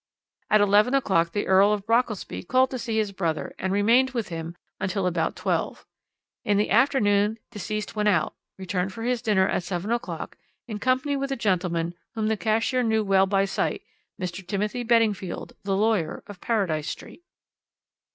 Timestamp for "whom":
12.15-12.29